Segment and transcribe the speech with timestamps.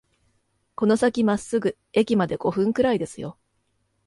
[0.73, 3.37] この先まっすぐ、駅まで五分くらいですよ